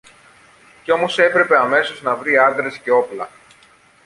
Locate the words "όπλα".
2.91-3.29